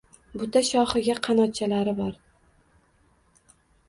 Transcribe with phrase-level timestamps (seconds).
[0.43, 2.15] Buta shoxiga qanotchalari bor.